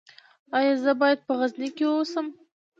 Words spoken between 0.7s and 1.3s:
زه باید